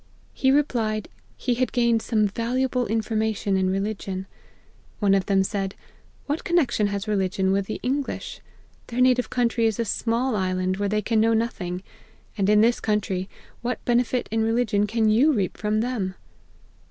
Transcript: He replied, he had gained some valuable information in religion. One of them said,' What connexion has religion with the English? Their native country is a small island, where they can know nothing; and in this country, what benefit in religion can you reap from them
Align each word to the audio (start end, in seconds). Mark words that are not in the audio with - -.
He 0.33 0.49
replied, 0.49 1.09
he 1.37 1.53
had 1.53 1.71
gained 1.71 2.01
some 2.01 2.25
valuable 2.27 2.87
information 2.87 3.55
in 3.55 3.69
religion. 3.69 4.25
One 4.97 5.13
of 5.13 5.27
them 5.27 5.43
said,' 5.43 5.75
What 6.25 6.43
connexion 6.43 6.87
has 6.87 7.07
religion 7.07 7.51
with 7.51 7.67
the 7.67 7.79
English? 7.83 8.41
Their 8.87 8.99
native 8.99 9.29
country 9.29 9.67
is 9.67 9.79
a 9.79 9.85
small 9.85 10.35
island, 10.35 10.77
where 10.77 10.89
they 10.89 11.03
can 11.03 11.19
know 11.21 11.35
nothing; 11.35 11.83
and 12.35 12.49
in 12.49 12.61
this 12.61 12.79
country, 12.79 13.29
what 13.61 13.85
benefit 13.85 14.27
in 14.31 14.41
religion 14.41 14.87
can 14.87 15.07
you 15.07 15.33
reap 15.33 15.55
from 15.55 15.81
them 15.81 16.15